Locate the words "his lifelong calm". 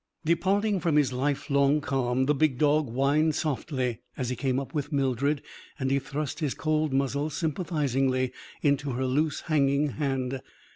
0.95-2.25